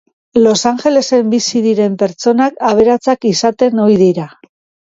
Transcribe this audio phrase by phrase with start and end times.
[0.43, 4.31] Los Angelesen bizi diren pertsonak aberatsak izaten ohi dira